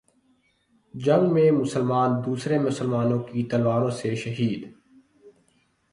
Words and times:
جنگ 0.93 1.33
میں 1.33 1.49
مسلمان 1.51 2.11
دوسرے 2.25 2.59
مسلمانوں 2.59 3.19
کی 3.23 3.43
تلواروں 3.43 3.89
سے 3.99 4.15
شہید 4.15 4.69